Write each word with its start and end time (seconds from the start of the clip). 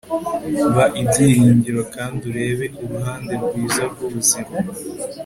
ba 0.75 0.85
ibyiringiro 1.01 1.81
kandi 1.95 2.21
urebe 2.29 2.65
uruhande 2.83 3.33
rwiza 3.43 3.81
rwubuzima 3.91 4.53